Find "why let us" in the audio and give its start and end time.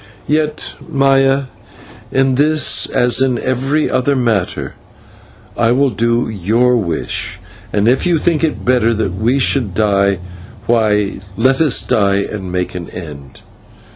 10.65-11.81